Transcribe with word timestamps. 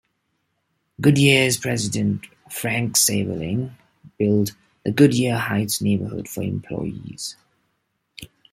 Goodyear's 0.99 1.57
president, 1.57 2.25
Frank 2.49 2.95
Seiberling, 2.95 3.73
built 4.17 4.53
the 4.83 4.89
Goodyear 4.91 5.37
Heights 5.37 5.79
neighborhood 5.79 6.27
for 6.27 6.41
employees. 6.41 7.35